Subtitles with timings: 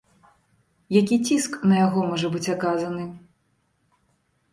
[1.01, 3.05] Які ціск на яго можа быць аказаны?